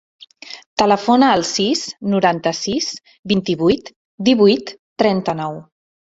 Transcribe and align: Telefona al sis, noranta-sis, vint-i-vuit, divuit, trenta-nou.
Telefona 0.81 1.27
al 1.33 1.43
sis, 1.49 1.83
noranta-sis, 2.13 2.87
vint-i-vuit, 3.31 3.91
divuit, 4.31 4.73
trenta-nou. 5.03 5.61